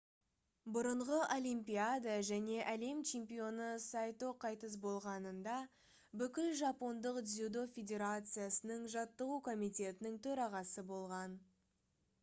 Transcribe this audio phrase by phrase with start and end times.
[0.75, 5.59] бұрынғы олимпиада және әлем чемпионы сайто қайтыс болғанында
[6.23, 11.39] бүкіл жапондық дзюдо федерациясының жаттығу комитетінің төрағасы болған